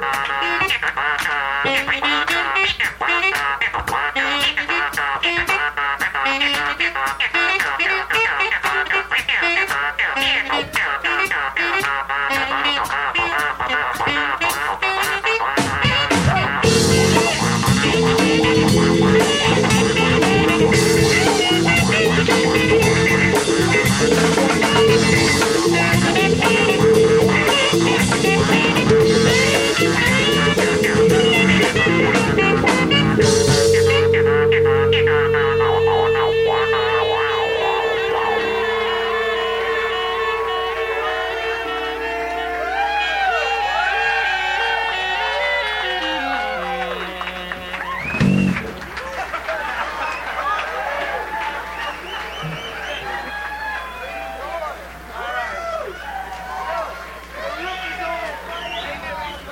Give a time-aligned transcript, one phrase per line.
[0.00, 0.24] Bye.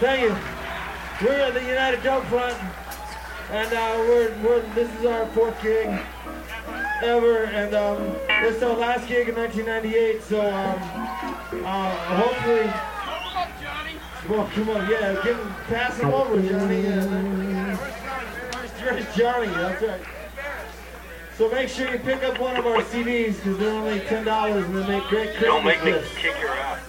[0.00, 0.36] Thank you.
[1.26, 2.56] We're at the United Dope Front,
[3.50, 5.86] and uh, we're, we're this is our fourth gig
[7.02, 7.98] ever, and um,
[8.42, 10.22] this is our last gig in 1998.
[10.22, 12.66] So um, uh, hopefully,
[14.28, 16.82] well, come on, yeah, give him, pass him over, Johnny.
[16.82, 17.76] Yeah.
[18.82, 19.46] Where's Johnny?
[19.48, 20.00] That's right.
[21.38, 24.64] So make sure you pick up one of our CDs because they're only ten dollars
[24.66, 26.14] and they make great Christmas Don't make me lists.
[26.16, 26.80] kick your ass.